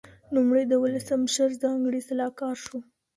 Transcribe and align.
نوموړي 0.33 0.63
د 0.69 0.73
ولسمشر 0.83 1.49
ځانګړی 1.63 2.01
سلاکار 2.09 2.55
شو. 2.65 2.77